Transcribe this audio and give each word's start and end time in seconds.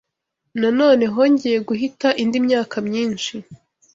Nanone 0.59 1.05
hongeye 1.15 1.57
guhita 1.67 2.09
indi 2.23 2.37
myaka 2.45 2.75
myinshi 2.87 3.33